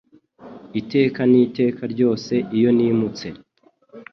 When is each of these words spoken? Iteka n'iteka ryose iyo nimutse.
Iteka 0.79 1.21
n'iteka 1.31 1.83
ryose 1.93 2.33
iyo 2.57 2.69
nimutse. 2.77 3.27